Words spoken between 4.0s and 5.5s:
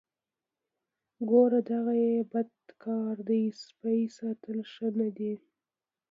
ساتل ښه نه دي.